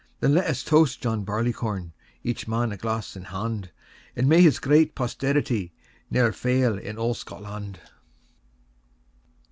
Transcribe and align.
XV. 0.01 0.07
Then 0.21 0.33
let 0.33 0.47
us 0.47 0.63
toast 0.63 0.99
John 1.01 1.23
Barleycorn, 1.23 1.93
Each 2.23 2.47
man 2.47 2.71
a 2.71 2.77
glass 2.77 3.15
in 3.15 3.25
hand; 3.25 3.69
And 4.15 4.27
may 4.27 4.41
his 4.41 4.57
great 4.57 4.95
posterity 4.95 5.73
Ne'er 6.09 6.31
fail 6.31 6.75
in 6.75 6.97
old 6.97 7.17
Scotland! 7.17 7.79